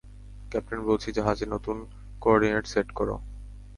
Captain 0.51 0.79
বলছি, 0.85 1.07
জাহাজের 1.11 1.49
নতুন 1.49 1.77
কো-অর্ডিনেট 2.19 2.65
সেট 2.67 2.87
করো। 2.91 3.15